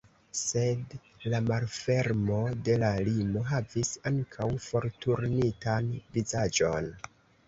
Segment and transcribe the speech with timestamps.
[0.37, 0.93] Sed
[1.33, 6.89] la malfermo de la limo havis ankaŭ forturnitan vizaĝon.